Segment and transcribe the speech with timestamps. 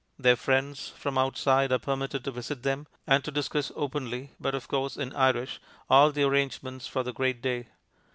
[0.17, 4.67] Their friends from outside are permitted to visit them, and to discuss openly (but of
[4.67, 7.67] course, in Irish) all the arrangements for the great day.